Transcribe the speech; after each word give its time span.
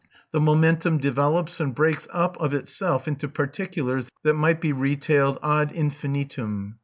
The 0.31 0.41
momentum 0.41 0.97
develops 0.97 1.59
and 1.59 1.75
breaks 1.75 2.07
up 2.11 2.35
of 2.39 2.55
itself 2.55 3.07
into 3.07 3.27
particulars 3.27 4.09
that 4.23 4.33
might 4.33 4.59
be 4.59 4.73
retailed 4.73 5.39
_ad 5.43 5.71
infinitum. 5.73 6.77